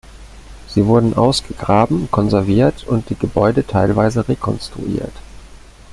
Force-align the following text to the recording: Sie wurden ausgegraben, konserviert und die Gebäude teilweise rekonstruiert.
Sie 0.67 0.87
wurden 0.87 1.13
ausgegraben, 1.13 2.09
konserviert 2.09 2.85
und 2.87 3.11
die 3.11 3.15
Gebäude 3.15 3.67
teilweise 3.67 4.27
rekonstruiert. 4.27 5.13